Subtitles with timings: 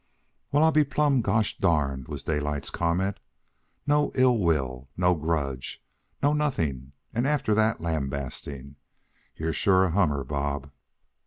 [0.51, 3.19] "Well, I'll be plumb gosh darned!" was Daylight's comment.
[3.85, 5.79] "No ill will, no grudge,
[6.23, 8.77] no nothing and after that lambasting!
[9.35, 10.71] You're sure a hummer, Bob."